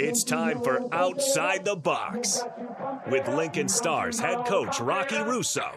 It's 0.00 0.24
time 0.24 0.62
for 0.62 0.92
Outside 0.94 1.64
the 1.64 1.76
Box 1.76 2.42
with 3.10 3.28
Lincoln 3.28 3.68
Stars 3.68 4.18
head 4.18 4.44
coach 4.46 4.80
Rocky 4.80 5.18
Russo 5.18 5.70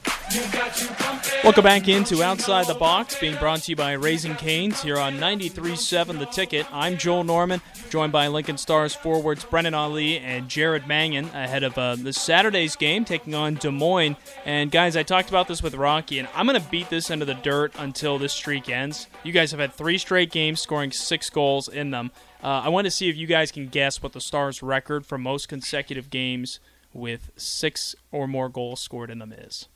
Welcome 1.42 1.64
back 1.64 1.88
into 1.88 2.22
Outside 2.22 2.68
the 2.68 2.76
Box, 2.78 3.18
being 3.18 3.36
brought 3.38 3.62
to 3.62 3.72
you 3.72 3.76
by 3.76 3.94
Raising 3.94 4.36
Cane's 4.36 4.80
here 4.80 4.96
on 4.96 5.14
93.7 5.18 6.20
The 6.20 6.26
Ticket. 6.26 6.72
I'm 6.72 6.96
Joel 6.98 7.24
Norman, 7.24 7.60
joined 7.88 8.12
by 8.12 8.28
Lincoln 8.28 8.56
Stars 8.56 8.94
forwards 8.94 9.44
Brennan 9.44 9.74
Ali 9.74 10.18
and 10.18 10.48
Jared 10.48 10.86
Mangan 10.86 11.24
ahead 11.30 11.64
of 11.64 11.76
uh, 11.76 11.96
the 11.96 12.12
Saturday's 12.12 12.76
game 12.76 13.04
taking 13.04 13.34
on 13.34 13.56
Des 13.56 13.72
Moines. 13.72 14.14
And 14.44 14.70
guys, 14.70 14.94
I 14.94 15.02
talked 15.02 15.30
about 15.30 15.48
this 15.48 15.64
with 15.64 15.74
Rocky, 15.74 16.20
and 16.20 16.28
I'm 16.36 16.46
going 16.46 16.60
to 16.60 16.70
beat 16.70 16.90
this 16.90 17.10
into 17.10 17.24
the 17.24 17.34
dirt 17.34 17.72
until 17.76 18.16
this 18.16 18.32
streak 18.32 18.68
ends. 18.68 19.08
You 19.24 19.32
guys 19.32 19.50
have 19.50 19.58
had 19.58 19.72
three 19.72 19.98
straight 19.98 20.30
games 20.30 20.60
scoring 20.60 20.92
six 20.92 21.28
goals 21.28 21.66
in 21.66 21.90
them. 21.90 22.12
Uh, 22.40 22.62
I 22.64 22.68
want 22.68 22.84
to 22.84 22.92
see 22.92 23.08
if 23.08 23.16
you 23.16 23.26
guys 23.26 23.50
can 23.50 23.66
guess 23.66 24.00
what 24.00 24.12
the 24.12 24.20
Stars' 24.20 24.62
record 24.62 25.04
for 25.04 25.18
most 25.18 25.48
consecutive 25.48 26.08
games 26.08 26.60
with 26.92 27.32
six 27.36 27.96
or 28.12 28.28
more 28.28 28.48
goals 28.48 28.80
scored 28.80 29.10
in 29.10 29.18
them 29.18 29.32
is. 29.32 29.66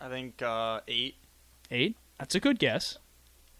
I 0.00 0.08
think 0.08 0.42
uh, 0.42 0.80
eight. 0.88 1.16
Eight? 1.70 1.96
That's 2.18 2.34
a 2.34 2.40
good 2.40 2.58
guess. 2.58 2.98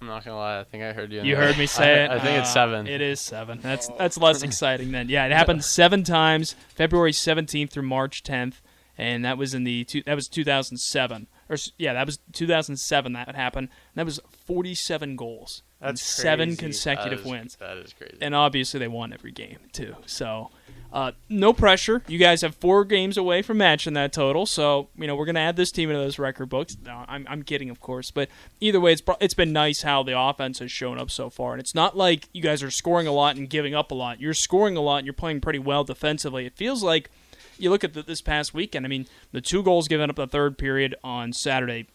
I'm 0.00 0.08
not 0.08 0.24
gonna 0.24 0.36
lie. 0.36 0.60
I 0.60 0.64
think 0.64 0.82
I 0.84 0.92
heard 0.92 1.10
you. 1.10 1.22
You 1.22 1.36
heard 1.36 1.56
me 1.56 1.66
say 1.66 2.02
I, 2.02 2.04
it. 2.04 2.10
I 2.10 2.18
think 2.18 2.38
it's 2.38 2.50
Uh, 2.50 2.52
seven. 2.54 2.86
It 2.86 3.00
is 3.00 3.18
seven. 3.20 3.60
That's 3.62 3.88
that's 3.98 4.18
less 4.18 4.42
exciting 4.42 4.92
then. 4.92 5.08
Yeah, 5.08 5.24
it 5.24 5.32
happened 5.32 5.64
seven 5.64 6.04
times, 6.04 6.54
February 6.68 7.12
17th 7.12 7.70
through 7.70 7.84
March 7.84 8.22
10th, 8.22 8.56
and 8.98 9.24
that 9.24 9.38
was 9.38 9.54
in 9.54 9.64
the 9.64 9.84
two, 9.84 10.02
that 10.04 10.14
was 10.14 10.28
2007. 10.28 11.26
Or 11.48 11.56
yeah, 11.78 11.94
that 11.94 12.04
was 12.04 12.18
2007 12.32 13.12
that 13.14 13.34
happened. 13.34 13.68
And 13.94 14.00
that 14.00 14.04
was 14.04 14.20
47 14.46 15.16
goals. 15.16 15.62
and 15.80 15.90
That's 15.96 16.02
seven 16.02 16.56
consecutive 16.56 17.20
That 17.20 17.24
is- 17.24 17.30
wins. 17.30 17.56
That 17.56 17.76
is 17.78 17.92
crazy. 17.94 18.18
And 18.20 18.34
obviously 18.34 18.78
they 18.80 18.88
won 18.88 19.12
every 19.14 19.32
game 19.32 19.60
too. 19.72 19.96
So 20.04 20.50
uh, 20.92 21.12
no 21.28 21.52
pressure. 21.52 22.02
You 22.08 22.18
guys 22.18 22.42
have 22.42 22.54
four 22.54 22.84
games 22.84 23.16
away 23.16 23.42
from 23.42 23.58
matching 23.58 23.94
that 23.94 24.12
total. 24.12 24.46
So 24.46 24.88
you 24.96 25.06
know 25.06 25.14
we're 25.16 25.26
gonna 25.26 25.40
add 25.40 25.56
this 25.56 25.70
team 25.70 25.90
into 25.90 26.00
those 26.00 26.18
record 26.18 26.48
books. 26.48 26.76
No, 26.84 27.04
I'm, 27.08 27.26
I'm 27.28 27.42
kidding, 27.42 27.70
of 27.70 27.80
course. 27.80 28.10
But 28.10 28.28
either 28.60 28.80
way, 28.80 28.92
it's 28.92 29.02
it's 29.20 29.34
been 29.34 29.52
nice 29.52 29.82
how 29.82 30.02
the 30.02 30.18
offense 30.18 30.58
has 30.60 30.70
shown 30.70 30.98
up 30.98 31.10
so 31.10 31.30
far. 31.30 31.52
And 31.52 31.60
it's 31.60 31.74
not 31.74 31.96
like 31.96 32.28
you 32.32 32.42
guys 32.42 32.62
are 32.62 32.70
scoring 32.70 33.06
a 33.06 33.12
lot 33.12 33.36
and 33.36 33.48
giving 33.48 33.74
up 33.74 33.90
a 33.90 33.94
lot. 33.94 34.20
You're 34.20 34.34
scoring 34.34 34.76
a 34.76 34.80
lot 34.80 34.98
and 34.98 35.06
you're 35.06 35.12
playing 35.14 35.40
pretty 35.40 35.58
well 35.58 35.84
defensively. 35.84 36.46
It 36.46 36.56
feels 36.56 36.82
like 36.82 37.10
you 37.58 37.70
look 37.70 37.84
at 37.84 37.94
the, 37.94 38.02
this 38.02 38.20
past 38.20 38.54
weekend. 38.54 38.84
I 38.84 38.88
mean, 38.88 39.06
the 39.32 39.40
two 39.40 39.62
goals 39.62 39.88
given 39.88 40.10
up 40.10 40.16
the 40.16 40.26
third 40.26 40.58
period 40.58 40.94
on 41.02 41.32
Saturday 41.32 41.86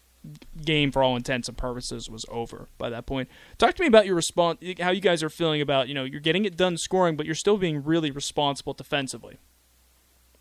game 0.64 0.92
for 0.92 1.02
all 1.02 1.16
intents 1.16 1.48
and 1.48 1.56
purposes 1.58 2.08
was 2.08 2.24
over 2.28 2.68
by 2.78 2.88
that 2.90 3.06
point. 3.06 3.28
Talk 3.58 3.74
to 3.74 3.82
me 3.82 3.88
about 3.88 4.06
your 4.06 4.14
response, 4.14 4.58
how 4.80 4.90
you 4.90 5.00
guys 5.00 5.22
are 5.22 5.30
feeling 5.30 5.60
about 5.60 5.88
you 5.88 5.94
know 5.94 6.04
you're 6.04 6.20
getting 6.20 6.44
it 6.44 6.56
done 6.56 6.76
scoring, 6.76 7.16
but 7.16 7.26
you're 7.26 7.34
still 7.34 7.58
being 7.58 7.82
really 7.82 8.10
responsible 8.10 8.72
defensively. 8.72 9.38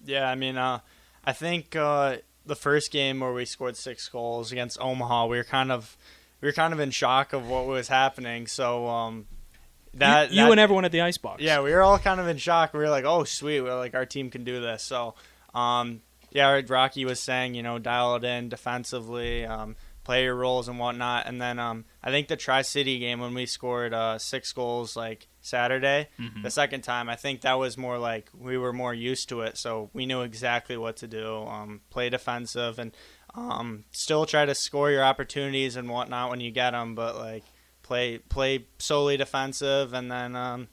Yeah, 0.04 0.28
I 0.30 0.36
mean, 0.36 0.58
uh, 0.58 0.80
I 1.24 1.34
think 1.34 1.76
uh, 1.76 2.18
the 2.46 2.56
first 2.56 2.92
game 2.92 3.20
where 3.20 3.34
we 3.34 3.46
scored 3.46 3.78
six 3.78 4.08
goals 4.10 4.52
against 4.52 4.80
Omaha, 4.82 5.28
we 5.28 5.38
were 5.38 5.44
kind 5.44 5.72
of 5.72 5.98
we 6.42 6.48
were 6.48 6.54
kind 6.54 6.74
of 6.74 6.80
in 6.80 6.92
shock 6.92 7.34
of 7.34 7.48
what 7.48 7.66
was 7.68 7.88
happening. 7.88 8.48
So 8.48 8.88
um, 8.88 9.28
that 9.94 10.32
you, 10.32 10.38
you 10.38 10.46
that- 10.46 10.52
and 10.52 10.60
everyone 10.60 10.86
at 10.86 10.92
the 10.92 11.02
icebox. 11.02 11.42
yeah, 11.42 11.62
we 11.62 11.72
were 11.72 11.82
all 11.82 12.00
kind 12.00 12.20
of 12.20 12.28
in 12.28 12.38
shock. 12.38 12.74
We 12.74 12.80
were 12.80 12.90
like, 12.90 13.06
"Oh, 13.06 13.24
sweet! 13.24 13.62
We're 13.62 13.78
like 13.78 13.94
our 13.96 14.06
team 14.06 14.30
can 14.30 14.44
do 14.44 14.60
this." 14.62 14.84
So, 14.84 15.16
um, 15.54 16.02
yeah, 16.32 16.62
Rocky 16.68 17.06
was 17.06 17.20
saying, 17.20 17.54
you 17.56 17.64
know, 17.64 17.78
dial 17.80 18.16
it 18.16 18.24
in 18.24 18.50
defensively, 18.50 19.46
um, 19.46 19.76
play 20.04 20.24
your 20.24 20.36
roles 20.36 20.68
and 20.68 20.80
whatnot. 20.80 21.28
And 21.28 21.40
then 21.42 21.60
um, 21.60 21.86
I 22.04 22.10
think 22.10 22.28
the 22.28 22.36
Tri 22.36 22.64
City 22.64 22.98
game 23.00 23.20
when 23.20 23.34
we 23.34 23.46
scored 23.46 23.94
uh, 23.94 24.18
six 24.18 24.52
goals 24.52 24.96
like 24.96 25.28
Saturday, 25.42 26.08
Mm-hmm. 26.20 26.42
the 26.44 26.50
second 26.52 26.82
time, 26.82 27.10
I 27.10 27.16
think 27.16 27.42
that 27.42 27.60
was 27.60 27.78
more 27.78 27.98
like 28.00 28.30
we 28.38 28.58
were 28.58 28.74
more 28.74 28.94
used 28.94 29.30
to 29.30 29.42
it, 29.42 29.58
so 29.58 29.90
we 29.94 30.06
knew 30.06 30.22
exactly 30.22 30.78
what 30.78 30.98
to 30.98 31.08
do. 31.08 31.44
Um, 31.44 31.82
play 31.90 32.10
defensive 32.10 32.80
and 32.80 32.92
um, 33.36 33.86
still 33.92 34.26
try 34.26 34.46
to 34.46 34.56
score 34.56 34.92
your 34.92 35.04
opportunities 35.04 35.76
and 35.76 35.90
whatnot 35.90 36.30
when 36.30 36.40
you 36.42 36.52
get 36.52 36.72
them, 36.72 36.96
but 36.96 37.16
like 37.18 37.44
play 37.84 38.18
play 38.20 38.66
solely 38.78 39.18
defensive 39.18 39.94
and 39.94 40.12
then 40.12 40.36
um, 40.36 40.68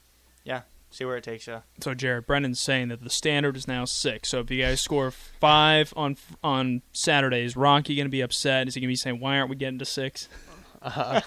see 0.91 1.05
where 1.05 1.17
it 1.17 1.25
takes 1.25 1.47
you. 1.47 1.63
So 1.81 1.95
Jared 1.95 2.27
Brennan's 2.27 2.61
saying 2.61 2.89
that 2.89 3.03
the 3.03 3.11
standard 3.11 3.57
is 3.57 3.69
now 3.69 3.85
six. 3.85 4.29
So 4.29 4.41
if 4.41 4.51
you 4.51 4.63
guys 4.63 4.81
score 4.81 5.11
five 5.11 5.93
on 5.97 6.17
on 6.43 6.83
Saturday, 6.93 7.45
is 7.45 7.57
Rocky 7.57 7.97
going 7.97 8.07
to 8.07 8.11
be 8.11 8.21
upset? 8.21 8.69
Is 8.69 8.75
he 8.75 8.81
going 8.81 8.89
to 8.89 8.93
be 8.93 8.97
saying, 8.97 9.21
"Why 9.21 9.39
aren't 9.39 9.51
we 9.51 9.57
getting 9.57 9.79
to 9.79 9.85
six? 9.85 10.29
I 10.83 11.23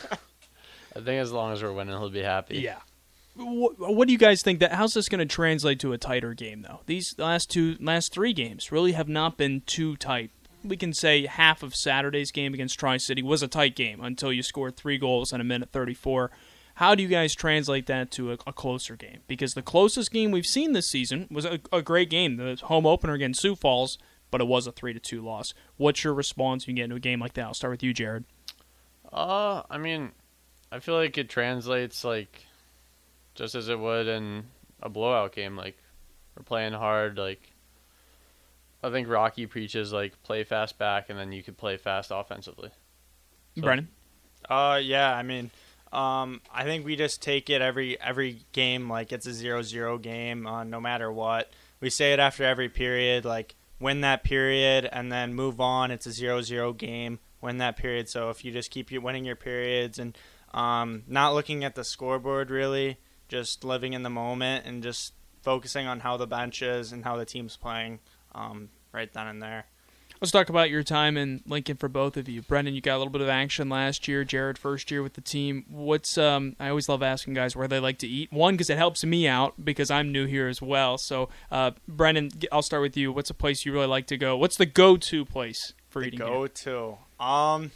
think 0.95 1.22
as 1.22 1.31
long 1.31 1.53
as 1.53 1.63
we're 1.63 1.72
winning, 1.72 1.97
he'll 1.97 2.09
be 2.09 2.22
happy. 2.22 2.59
Yeah. 2.59 2.79
What, 3.35 3.79
what 3.79 4.07
do 4.07 4.11
you 4.11 4.17
guys 4.17 4.41
think 4.41 4.59
that 4.59 4.73
how's 4.73 4.94
this 4.94 5.07
going 5.07 5.19
to 5.19 5.25
translate 5.25 5.79
to 5.79 5.93
a 5.93 5.97
tighter 5.97 6.33
game 6.33 6.63
though? 6.63 6.81
These 6.85 7.16
last 7.17 7.49
two 7.49 7.78
last 7.79 8.13
3 8.13 8.33
games 8.33 8.72
really 8.72 8.91
have 8.91 9.07
not 9.07 9.38
been 9.38 9.61
too 9.66 9.95
tight. 9.95 10.31
We 10.63 10.78
can 10.78 10.93
say 10.93 11.25
half 11.25 11.63
of 11.63 11.73
Saturday's 11.73 12.31
game 12.31 12.53
against 12.53 12.78
Tri-City 12.78 13.23
was 13.23 13.41
a 13.41 13.47
tight 13.47 13.75
game 13.75 14.01
until 14.01 14.31
you 14.31 14.43
scored 14.43 14.75
3 14.75 14.97
goals 14.97 15.33
in 15.33 15.41
a 15.41 15.45
minute 15.45 15.69
34. 15.72 16.29
How 16.81 16.95
do 16.95 17.03
you 17.03 17.09
guys 17.09 17.35
translate 17.35 17.85
that 17.85 18.09
to 18.13 18.31
a, 18.31 18.37
a 18.47 18.51
closer 18.51 18.95
game? 18.95 19.19
Because 19.27 19.53
the 19.53 19.61
closest 19.61 20.11
game 20.11 20.31
we've 20.31 20.47
seen 20.47 20.73
this 20.73 20.89
season 20.89 21.27
was 21.29 21.45
a, 21.45 21.59
a 21.71 21.83
great 21.83 22.09
game, 22.09 22.37
the 22.37 22.59
home 22.63 22.87
opener 22.87 23.13
against 23.13 23.39
Sioux 23.39 23.55
Falls, 23.55 23.99
but 24.31 24.41
it 24.41 24.47
was 24.47 24.65
a 24.65 24.71
3 24.71 24.91
to 24.93 24.99
2 24.99 25.21
loss. 25.21 25.53
What's 25.77 26.03
your 26.03 26.15
response 26.15 26.65
when 26.65 26.75
you 26.75 26.81
get 26.81 26.85
into 26.85 26.95
a 26.95 26.99
game 26.99 27.19
like 27.19 27.33
that? 27.33 27.45
I'll 27.45 27.53
start 27.53 27.69
with 27.69 27.83
you, 27.83 27.93
Jared. 27.93 28.23
Uh, 29.13 29.61
I 29.69 29.77
mean, 29.77 30.11
I 30.71 30.79
feel 30.79 30.95
like 30.95 31.19
it 31.19 31.29
translates 31.29 32.03
like 32.03 32.47
just 33.35 33.53
as 33.53 33.69
it 33.69 33.79
would 33.79 34.07
in 34.07 34.45
a 34.81 34.89
blowout 34.89 35.35
game. 35.35 35.55
Like 35.55 35.77
we're 36.35 36.41
playing 36.41 36.73
hard. 36.73 37.19
Like 37.19 37.51
I 38.81 38.89
think 38.89 39.07
Rocky 39.07 39.45
preaches 39.45 39.93
like 39.93 40.23
play 40.23 40.43
fast 40.43 40.79
back, 40.79 41.11
and 41.11 41.19
then 41.19 41.31
you 41.31 41.43
could 41.43 41.57
play 41.57 41.77
fast 41.77 42.09
offensively. 42.11 42.71
So- 43.55 43.61
Brennan. 43.61 43.89
Uh, 44.49 44.79
yeah, 44.81 45.13
I 45.13 45.21
mean, 45.21 45.51
um, 45.91 46.41
I 46.53 46.63
think 46.63 46.85
we 46.85 46.96
just 46.96 47.22
take 47.22 47.50
it 47.50 47.62
every 47.62 48.00
every 48.00 48.46
game 48.53 48.90
like 48.90 49.12
it's 49.12 49.25
a 49.25 49.34
zero 49.34 49.62
zero 49.62 49.97
game, 49.97 50.47
uh, 50.47 50.63
no 50.63 50.79
matter 50.79 51.12
what. 51.12 51.52
We 51.79 51.90
say 51.90 52.13
it 52.13 52.19
after 52.19 52.44
every 52.44 52.69
period, 52.69 53.25
like 53.25 53.56
win 53.79 54.02
that 54.02 54.24
period 54.24 54.88
and 54.91 55.12
then 55.12 55.34
move 55.34 55.59
on. 55.59 55.91
It's 55.91 56.06
a 56.06 56.12
zero 56.12 56.41
zero 56.41 56.72
game. 56.72 57.19
Win 57.41 57.57
that 57.57 57.75
period. 57.75 58.07
So 58.07 58.29
if 58.29 58.46
you 58.46 58.52
just 58.52 58.72
keep 58.72 58.91
winning 58.91 59.25
your 59.25 59.35
periods 59.35 59.97
and 60.00 60.18
um, 60.53 61.03
not 61.07 61.34
looking 61.34 61.63
at 61.63 61.75
the 61.75 61.84
scoreboard 61.84 62.52
really, 62.52 62.97
just 63.28 63.63
living 63.63 63.94
in 63.94 64.03
the 64.03 64.09
moment 64.09 64.66
and 64.66 64.84
just 64.84 65.13
focusing 65.41 65.88
on 65.88 66.02
how 66.02 66.18
the 66.18 66.28
bench 66.28 66.62
is 66.62 66.91
and 66.91 67.03
how 67.03 67.18
the 67.18 67.25
team's 67.25 67.58
playing 67.58 68.00
um, 68.35 68.69
right 68.94 69.12
then 69.12 69.28
and 69.28 69.41
there. 69.41 69.66
Let's 70.21 70.31
talk 70.31 70.49
about 70.49 70.69
your 70.69 70.83
time 70.83 71.17
in 71.17 71.41
Lincoln 71.47 71.77
for 71.77 71.89
both 71.89 72.15
of 72.15 72.29
you. 72.29 72.43
Brennan, 72.43 72.75
you 72.75 72.81
got 72.81 72.95
a 72.95 72.99
little 72.99 73.11
bit 73.11 73.21
of 73.21 73.27
action 73.29 73.69
last 73.69 74.07
year. 74.07 74.23
Jared, 74.23 74.55
first 74.59 74.91
year 74.91 75.01
with 75.01 75.13
the 75.13 75.21
team. 75.21 75.65
What's 75.67 76.15
um? 76.15 76.55
I 76.59 76.69
always 76.69 76.87
love 76.87 77.01
asking 77.01 77.33
guys 77.33 77.55
where 77.55 77.67
they 77.67 77.79
like 77.79 77.97
to 77.99 78.07
eat. 78.07 78.31
One, 78.31 78.53
because 78.53 78.69
it 78.69 78.77
helps 78.77 79.03
me 79.03 79.27
out 79.27 79.65
because 79.65 79.89
I'm 79.89 80.11
new 80.11 80.27
here 80.27 80.47
as 80.47 80.61
well. 80.61 80.99
So, 80.99 81.29
uh, 81.49 81.71
Brennan, 81.87 82.29
I'll 82.51 82.61
start 82.61 82.83
with 82.83 82.95
you. 82.95 83.11
What's 83.11 83.31
a 83.31 83.33
place 83.33 83.65
you 83.65 83.73
really 83.73 83.87
like 83.87 84.05
to 84.07 84.17
go? 84.17 84.37
What's 84.37 84.57
the 84.57 84.67
go-to 84.67 85.25
place 85.25 85.73
for 85.89 86.03
the 86.03 86.09
eating? 86.09 86.19
here? 86.19 86.27
go 86.27 86.45
to 86.47 86.97
um 87.19 87.71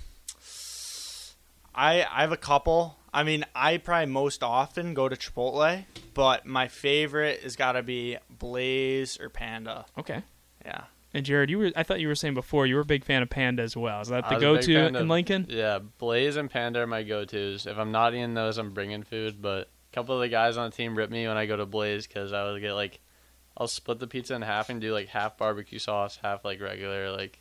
i 1.76 2.04
i 2.04 2.22
have 2.22 2.32
a 2.32 2.38
couple 2.38 2.98
i 3.14 3.22
mean 3.24 3.44
i 3.54 3.78
probably 3.78 4.06
most 4.12 4.42
often 4.42 4.94
go 4.94 5.10
to 5.10 5.16
chipotle 5.18 5.84
but 6.14 6.46
my 6.46 6.68
favorite 6.70 7.42
has 7.42 7.56
got 7.58 7.74
to 7.74 7.84
be 7.84 8.18
blaze 8.30 9.20
or 9.20 9.30
panda 9.30 9.86
Okay. 9.98 10.24
yeah 10.66 10.86
And 11.16 11.26
Jared, 11.26 11.50
you 11.50 11.58
were 11.60 11.72
I 11.78 11.84
thought 11.84 12.02
you 12.02 12.10
were 12.10 12.16
saying 12.16 12.34
before 12.34 12.68
you 12.68 12.76
were 12.76 12.82
a 12.82 12.86
big 12.86 13.06
fan 13.06 13.22
of 13.22 13.30
Panda 13.30 13.64
as 13.64 13.78
well. 13.78 14.02
Is 14.02 14.10
that 14.10 14.28
the 14.28 14.36
was 14.36 14.44
a 14.44 14.48
big 14.48 14.60
go-to 14.62 14.76
fan 14.76 14.88
in 14.88 14.96
of- 14.98 15.08
Lincoln? 15.08 15.46
Yeah, 15.50 15.80
Blaze 15.80 16.36
and 16.36 16.52
Panda 16.52 16.82
are 16.82 16.88
my 16.88 17.04
go-tos. 17.04 17.66
If 17.66 17.78
I'm 17.78 17.94
not 17.94 18.14
eating 18.14 18.34
those, 18.34 18.58
I'm 18.58 18.74
bringing 18.74 19.02
food. 19.02 19.42
But 19.42 19.70
a 19.92 19.96
couple 19.96 20.16
of 20.16 20.22
the 20.22 20.28
guys 20.28 20.58
on 20.58 20.70
the 20.70 20.76
team 20.76 20.94
rip 20.98 21.10
me 21.10 21.26
when 21.26 21.38
I 21.38 21.46
go 21.46 21.56
to 21.56 21.66
Blaze 21.66 22.06
because 22.06 22.34
I 22.34 22.44
would 22.44 22.60
get 22.62 22.74
like, 22.74 23.00
I'll 23.58 23.70
split 23.70 24.00
the 24.00 24.08
pizza 24.08 24.36
in 24.36 24.42
half 24.42 24.70
and 24.70 24.82
do 24.82 24.92
like 24.94 25.08
half 25.08 25.38
barbecue 25.38 25.80
sauce, 25.80 26.20
half 26.22 26.44
like 26.44 26.60
regular, 26.60 27.10
like, 27.14 27.40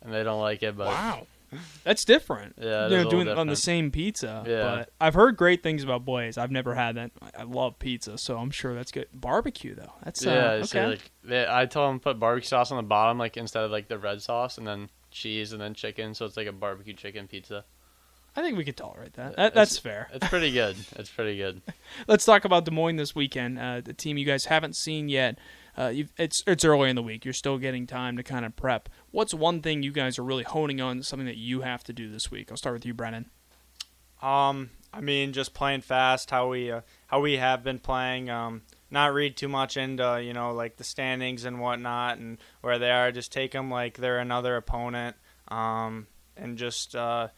and 0.00 0.10
they 0.10 0.22
don't 0.24 0.40
like 0.40 0.62
it. 0.62 0.74
But 0.74 0.86
Wow. 0.86 1.26
That's 1.84 2.04
different. 2.04 2.54
Yeah, 2.60 2.88
you 2.88 2.96
know, 2.96 3.10
doing 3.10 3.26
it 3.26 3.36
on 3.36 3.46
the 3.48 3.56
same 3.56 3.90
pizza. 3.90 4.44
Yeah. 4.46 4.62
But 4.62 4.92
I've 5.00 5.14
heard 5.14 5.36
great 5.36 5.62
things 5.62 5.82
about 5.82 6.04
Blaze. 6.04 6.38
I've 6.38 6.50
never 6.50 6.74
had 6.74 6.96
that. 6.96 7.10
I- 7.36 7.42
love 7.42 7.78
pizza, 7.78 8.16
so 8.16 8.38
I'm 8.38 8.50
sure 8.50 8.74
that's 8.74 8.92
good. 8.92 9.08
Barbecue 9.12 9.74
though. 9.74 9.92
That's 10.04 10.24
uh, 10.24 10.30
yeah, 10.30 10.50
okay. 10.52 10.66
so 10.66 10.86
like 10.88 11.10
they, 11.24 11.46
I 11.48 11.66
tell 11.66 11.88
them 11.88 11.98
put 11.98 12.20
barbecue 12.20 12.46
sauce 12.46 12.70
on 12.70 12.76
the 12.76 12.84
bottom, 12.84 13.18
like 13.18 13.36
instead 13.36 13.64
of 13.64 13.70
like 13.70 13.88
the 13.88 13.98
red 13.98 14.22
sauce, 14.22 14.56
and 14.56 14.66
then 14.66 14.88
cheese 15.10 15.52
and 15.52 15.60
then 15.60 15.74
chicken, 15.74 16.14
so 16.14 16.26
it's 16.26 16.36
like 16.36 16.46
a 16.46 16.52
barbecue 16.52 16.94
chicken 16.94 17.26
pizza. 17.26 17.64
I 18.36 18.42
think 18.42 18.56
we 18.56 18.64
could 18.64 18.76
tolerate 18.76 19.14
that. 19.14 19.36
That 19.36 19.54
that's 19.54 19.76
fair. 19.78 20.08
It's 20.12 20.28
pretty 20.28 20.52
good. 20.52 20.76
It's 20.96 21.10
pretty 21.10 21.36
good. 21.36 21.62
Let's 22.06 22.24
talk 22.24 22.44
about 22.44 22.64
Des 22.64 22.70
Moines 22.70 22.96
this 22.96 23.14
weekend. 23.14 23.58
Uh, 23.58 23.80
the 23.80 23.92
team 23.92 24.18
you 24.18 24.24
guys 24.24 24.44
haven't 24.44 24.76
seen 24.76 25.08
yet. 25.08 25.38
Uh, 25.76 25.92
it's 26.18 26.42
it's 26.46 26.64
early 26.64 26.90
in 26.90 26.96
the 26.96 27.02
week. 27.02 27.24
You're 27.24 27.34
still 27.34 27.58
getting 27.58 27.86
time 27.86 28.16
to 28.16 28.22
kind 28.22 28.44
of 28.44 28.56
prep. 28.56 28.88
What's 29.10 29.34
one 29.34 29.62
thing 29.62 29.82
you 29.82 29.92
guys 29.92 30.18
are 30.18 30.24
really 30.24 30.44
honing 30.44 30.80
on? 30.80 31.02
Something 31.02 31.26
that 31.26 31.36
you 31.36 31.60
have 31.62 31.84
to 31.84 31.92
do 31.92 32.10
this 32.10 32.30
week. 32.30 32.50
I'll 32.50 32.56
start 32.56 32.74
with 32.74 32.86
you, 32.86 32.94
Brennan. 32.94 33.30
Um, 34.22 34.70
I 34.92 35.00
mean, 35.00 35.32
just 35.32 35.54
playing 35.54 35.80
fast, 35.82 36.30
how 36.30 36.48
we 36.48 36.70
uh, 36.70 36.80
how 37.06 37.20
we 37.20 37.36
have 37.36 37.62
been 37.62 37.78
playing. 37.78 38.28
Um, 38.30 38.62
not 38.90 39.14
read 39.14 39.36
too 39.36 39.48
much 39.48 39.76
into 39.76 40.20
you 40.22 40.32
know 40.32 40.52
like 40.52 40.76
the 40.76 40.84
standings 40.84 41.44
and 41.44 41.60
whatnot 41.60 42.18
and 42.18 42.38
where 42.60 42.78
they 42.78 42.90
are. 42.90 43.12
Just 43.12 43.32
take 43.32 43.52
them 43.52 43.70
like 43.70 43.96
they're 43.98 44.18
another 44.18 44.56
opponent. 44.56 45.16
Um, 45.48 46.06
and 46.36 46.56
just 46.58 46.94
uh, 46.96 47.28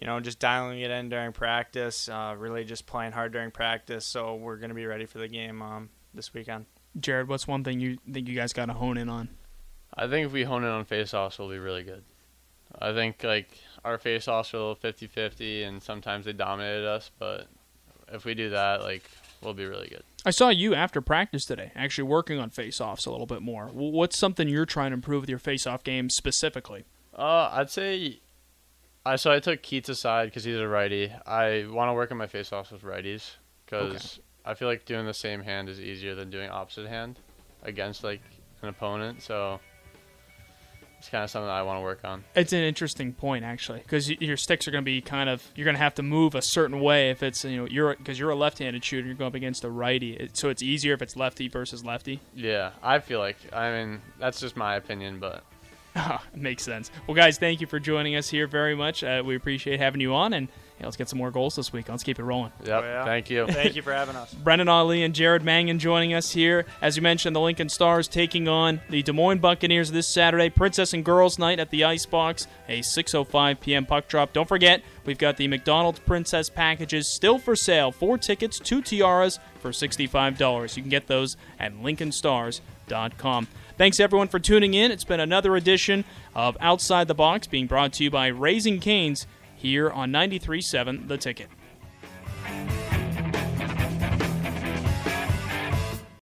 you 0.00 0.06
know 0.06 0.20
just 0.20 0.38
dialing 0.38 0.80
it 0.80 0.90
in 0.90 1.08
during 1.08 1.32
practice. 1.32 2.08
Uh, 2.08 2.34
really 2.36 2.64
just 2.64 2.86
playing 2.86 3.12
hard 3.12 3.32
during 3.32 3.50
practice. 3.50 4.04
So 4.06 4.34
we're 4.34 4.56
gonna 4.56 4.74
be 4.74 4.86
ready 4.86 5.06
for 5.06 5.18
the 5.18 5.28
game 5.28 5.62
um, 5.62 5.90
this 6.14 6.32
weekend. 6.32 6.66
Jared, 6.98 7.28
what's 7.28 7.46
one 7.46 7.64
thing 7.64 7.80
you 7.80 7.98
think 8.10 8.28
you 8.28 8.34
guys 8.34 8.52
got 8.52 8.66
to 8.66 8.72
hone 8.72 8.96
in 8.96 9.08
on? 9.08 9.28
I 9.94 10.06
think 10.06 10.26
if 10.26 10.32
we 10.32 10.44
hone 10.44 10.64
in 10.64 10.70
on 10.70 10.84
face-offs, 10.84 11.38
we'll 11.38 11.50
be 11.50 11.58
really 11.58 11.82
good. 11.82 12.02
I 12.80 12.92
think 12.92 13.22
like 13.24 13.50
our 13.84 13.98
face-offs 13.98 14.54
are 14.54 14.58
a 14.58 14.60
little 14.60 14.76
50-50, 14.76 15.66
and 15.66 15.82
sometimes 15.82 16.24
they 16.24 16.32
dominated 16.32 16.86
us. 16.86 17.10
But 17.18 17.48
if 18.12 18.24
we 18.24 18.34
do 18.34 18.50
that, 18.50 18.82
like 18.82 19.04
we'll 19.42 19.54
be 19.54 19.64
really 19.64 19.88
good. 19.88 20.02
I 20.24 20.30
saw 20.30 20.48
you 20.48 20.74
after 20.74 21.00
practice 21.00 21.44
today, 21.44 21.72
actually 21.74 22.04
working 22.04 22.38
on 22.38 22.50
face-offs 22.50 23.06
a 23.06 23.10
little 23.10 23.26
bit 23.26 23.42
more. 23.42 23.66
What's 23.68 24.18
something 24.18 24.48
you're 24.48 24.66
trying 24.66 24.90
to 24.90 24.94
improve 24.94 25.22
with 25.22 25.30
your 25.30 25.38
face-off 25.38 25.84
game 25.84 26.10
specifically? 26.10 26.84
Uh, 27.16 27.50
I'd 27.52 27.70
say. 27.70 28.20
I 29.04 29.16
so 29.16 29.30
I 29.30 29.40
took 29.40 29.62
Keats 29.62 29.88
aside 29.88 30.26
because 30.26 30.44
he's 30.44 30.56
a 30.56 30.68
righty. 30.68 31.12
I 31.26 31.66
want 31.68 31.88
to 31.88 31.94
work 31.94 32.10
on 32.10 32.18
my 32.18 32.26
face-offs 32.26 32.70
with 32.70 32.82
righties 32.82 33.30
because 33.64 33.94
okay. 33.94 34.22
I 34.44 34.54
feel 34.54 34.68
like 34.68 34.84
doing 34.84 35.06
the 35.06 35.14
same 35.14 35.42
hand 35.42 35.68
is 35.68 35.80
easier 35.80 36.14
than 36.14 36.30
doing 36.30 36.50
opposite 36.50 36.88
hand 36.88 37.18
against 37.62 38.04
like 38.04 38.20
an 38.62 38.68
opponent. 38.68 39.22
So 39.22 39.60
it's 40.98 41.08
kind 41.08 41.22
of 41.22 41.30
something 41.30 41.48
I 41.48 41.62
want 41.62 41.78
to 41.78 41.82
work 41.82 42.00
on. 42.04 42.24
It's 42.34 42.52
an 42.52 42.62
interesting 42.62 43.12
point 43.12 43.44
actually, 43.44 43.80
because 43.80 44.10
your 44.10 44.36
sticks 44.36 44.66
are 44.66 44.70
going 44.72 44.82
to 44.82 44.86
be 44.86 45.00
kind 45.00 45.28
of 45.28 45.42
you're 45.54 45.64
going 45.64 45.76
to 45.76 45.82
have 45.82 45.94
to 45.94 46.02
move 46.02 46.34
a 46.34 46.42
certain 46.42 46.80
way 46.80 47.10
if 47.10 47.22
it's 47.22 47.44
you 47.44 47.56
know 47.56 47.66
you're 47.66 47.94
because 47.94 48.18
you're 48.18 48.30
a 48.30 48.36
left-handed 48.36 48.84
shooter, 48.84 49.06
you're 49.06 49.16
going 49.16 49.28
up 49.28 49.34
against 49.34 49.64
a 49.64 49.70
righty, 49.70 50.28
so 50.32 50.48
it's 50.48 50.62
easier 50.62 50.94
if 50.94 51.02
it's 51.02 51.16
lefty 51.16 51.48
versus 51.48 51.84
lefty. 51.84 52.20
Yeah, 52.34 52.72
I 52.82 52.98
feel 52.98 53.20
like 53.20 53.36
I 53.52 53.70
mean 53.70 54.00
that's 54.18 54.40
just 54.40 54.56
my 54.56 54.74
opinion, 54.74 55.20
but 55.20 55.44
makes 56.34 56.62
sense. 56.62 56.90
Well, 57.06 57.14
guys, 57.14 57.38
thank 57.38 57.60
you 57.60 57.66
for 57.66 57.80
joining 57.80 58.16
us 58.16 58.28
here 58.28 58.46
very 58.46 58.74
much. 58.74 59.02
Uh, 59.04 59.22
we 59.24 59.36
appreciate 59.36 59.80
having 59.80 60.00
you 60.00 60.14
on 60.14 60.32
and 60.32 60.48
yeah, 60.78 60.86
let's 60.86 60.96
get 60.96 61.08
some 61.08 61.18
more 61.18 61.32
goals 61.32 61.56
this 61.56 61.72
week. 61.72 61.88
Let's 61.88 62.04
keep 62.04 62.20
it 62.20 62.22
rolling. 62.22 62.52
Yep. 62.64 62.82
Oh, 62.84 62.86
yeah. 62.86 63.04
Thank 63.04 63.30
you. 63.30 63.46
Thank 63.48 63.74
you 63.74 63.82
for 63.82 63.92
having 63.92 64.14
us. 64.14 64.32
Brennan 64.44 64.68
Ali 64.68 65.02
and 65.02 65.12
Jared 65.12 65.42
Mangan 65.42 65.80
joining 65.80 66.14
us 66.14 66.30
here. 66.30 66.66
As 66.80 66.94
you 66.94 67.02
mentioned, 67.02 67.34
the 67.34 67.40
Lincoln 67.40 67.68
Stars 67.68 68.06
taking 68.06 68.46
on 68.46 68.80
the 68.88 69.02
Des 69.02 69.12
Moines 69.12 69.40
Buccaneers 69.40 69.90
this 69.90 70.06
Saturday. 70.06 70.50
Princess 70.50 70.92
and 70.92 71.04
Girls 71.04 71.36
Night 71.36 71.58
at 71.58 71.70
the 71.70 71.84
Icebox, 71.84 72.46
a 72.68 72.78
6.05 72.80 73.58
p.m. 73.60 73.86
puck 73.86 74.06
drop. 74.06 74.32
Don't 74.32 74.46
forget, 74.46 74.82
we've 75.04 75.18
got 75.18 75.36
the 75.36 75.48
McDonald's 75.48 75.98
Princess 75.98 76.48
packages 76.48 77.08
still 77.08 77.38
for 77.38 77.56
sale. 77.56 77.90
Four 77.90 78.16
tickets, 78.16 78.60
two 78.60 78.80
tiaras 78.80 79.40
for 79.58 79.70
$65. 79.70 80.76
You 80.76 80.82
can 80.82 80.90
get 80.90 81.08
those 81.08 81.36
at 81.58 81.74
lincolnstars.com. 81.74 83.48
Thanks 83.78 84.00
everyone 84.00 84.26
for 84.26 84.40
tuning 84.40 84.74
in. 84.74 84.90
It's 84.90 85.04
been 85.04 85.20
another 85.20 85.54
edition 85.54 86.04
of 86.34 86.56
Outside 86.58 87.06
the 87.06 87.14
Box 87.14 87.46
being 87.46 87.68
brought 87.68 87.92
to 87.92 88.02
you 88.02 88.10
by 88.10 88.26
Raising 88.26 88.80
Cane's 88.80 89.24
here 89.54 89.88
on 89.88 90.10
93.7 90.10 91.06
The 91.06 91.16
Ticket. 91.16 91.48